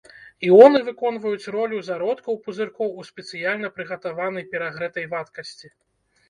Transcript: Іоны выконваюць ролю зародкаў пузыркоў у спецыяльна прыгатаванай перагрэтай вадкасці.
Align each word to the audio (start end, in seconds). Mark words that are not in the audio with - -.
Іоны 0.47 0.79
выконваюць 0.85 1.51
ролю 1.55 1.81
зародкаў 1.89 2.39
пузыркоў 2.47 2.89
у 3.03 3.05
спецыяльна 3.11 3.67
прыгатаванай 3.77 4.49
перагрэтай 4.55 5.05
вадкасці. 5.15 5.67